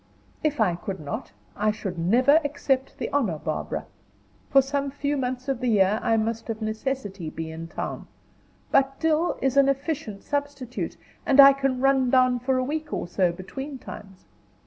"If 0.43 0.59
I 0.59 0.73
could 0.73 0.99
not, 0.99 1.31
I 1.55 1.69
should 1.69 1.99
never 1.99 2.41
accept 2.43 2.97
the 2.97 3.07
honor, 3.11 3.37
Barbara. 3.37 3.85
For 4.49 4.59
some 4.63 4.89
few 4.89 5.15
months 5.15 5.47
of 5.47 5.59
the 5.59 5.67
year 5.67 5.99
I 6.01 6.17
must 6.17 6.49
of 6.49 6.59
necessity 6.59 7.29
be 7.29 7.51
in 7.51 7.67
town; 7.67 8.07
but 8.71 8.99
Dill 8.99 9.37
is 9.43 9.57
an 9.57 9.69
efficient 9.69 10.23
substitute, 10.23 10.97
and 11.23 11.39
I 11.39 11.53
can 11.53 11.81
run 11.81 12.09
down 12.09 12.39
for 12.39 12.57
a 12.57 12.63
week 12.63 12.91
or 12.91 13.07
so 13.07 13.31
between 13.31 13.77
times. 13.77 14.25